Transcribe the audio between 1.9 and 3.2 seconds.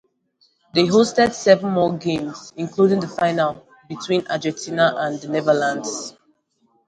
games, including the